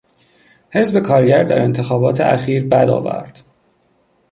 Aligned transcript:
حزب 0.71 0.99
کارگر 0.99 1.43
در 1.43 1.61
انتخابات 1.61 2.21
اخیر 2.21 2.67
بد 2.67 2.89
آورد. 2.89 3.41